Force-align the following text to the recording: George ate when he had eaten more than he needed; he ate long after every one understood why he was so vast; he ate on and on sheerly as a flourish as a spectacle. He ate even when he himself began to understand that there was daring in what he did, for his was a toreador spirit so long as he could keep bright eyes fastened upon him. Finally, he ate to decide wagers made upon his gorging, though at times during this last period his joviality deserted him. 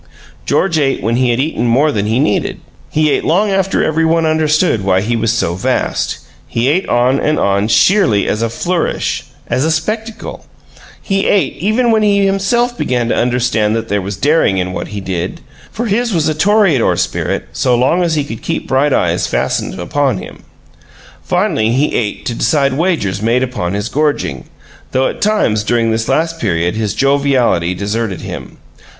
George 0.47 0.79
ate 0.79 1.03
when 1.03 1.17
he 1.17 1.29
had 1.29 1.39
eaten 1.39 1.67
more 1.67 1.91
than 1.91 2.07
he 2.07 2.17
needed; 2.19 2.59
he 2.89 3.11
ate 3.11 3.23
long 3.23 3.51
after 3.51 3.83
every 3.83 4.03
one 4.03 4.25
understood 4.25 4.83
why 4.83 4.99
he 4.99 5.15
was 5.15 5.31
so 5.31 5.53
vast; 5.53 6.17
he 6.47 6.67
ate 6.69 6.89
on 6.89 7.19
and 7.19 7.37
on 7.37 7.67
sheerly 7.67 8.27
as 8.27 8.41
a 8.41 8.49
flourish 8.49 9.25
as 9.47 9.63
a 9.63 9.69
spectacle. 9.69 10.47
He 10.99 11.27
ate 11.27 11.55
even 11.57 11.91
when 11.91 12.01
he 12.01 12.25
himself 12.25 12.75
began 12.75 13.09
to 13.09 13.15
understand 13.15 13.75
that 13.75 13.89
there 13.89 14.01
was 14.01 14.17
daring 14.17 14.57
in 14.57 14.73
what 14.73 14.87
he 14.87 15.01
did, 15.01 15.39
for 15.71 15.85
his 15.85 16.15
was 16.15 16.27
a 16.27 16.33
toreador 16.33 16.97
spirit 16.97 17.49
so 17.53 17.75
long 17.77 18.01
as 18.01 18.15
he 18.15 18.23
could 18.23 18.41
keep 18.41 18.67
bright 18.67 18.93
eyes 18.93 19.27
fastened 19.27 19.79
upon 19.79 20.17
him. 20.17 20.41
Finally, 21.21 21.73
he 21.73 21.93
ate 21.93 22.25
to 22.25 22.33
decide 22.33 22.73
wagers 22.73 23.21
made 23.21 23.43
upon 23.43 23.73
his 23.75 23.87
gorging, 23.87 24.45
though 24.93 25.07
at 25.07 25.21
times 25.21 25.63
during 25.63 25.91
this 25.91 26.09
last 26.09 26.39
period 26.39 26.73
his 26.75 26.95
joviality 26.95 27.75
deserted 27.75 28.21
him. 28.21 28.57